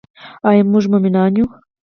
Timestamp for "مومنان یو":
0.91-1.45